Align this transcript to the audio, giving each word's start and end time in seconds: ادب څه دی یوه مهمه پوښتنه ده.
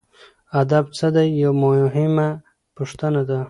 ادب 0.61 0.85
څه 0.97 1.07
دی 1.15 1.27
یوه 1.43 1.55
مهمه 1.63 2.29
پوښتنه 2.77 3.21
ده. 3.29 3.39